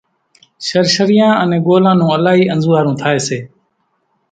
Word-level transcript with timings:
شرشريان 0.67 1.33
انين 1.41 1.61
ڳولان 1.67 1.95
نون 1.99 2.09
الائِي 2.15 2.43
انزوئارون 2.53 2.93
ٿائي 3.01 3.19
سي۔ 3.27 3.39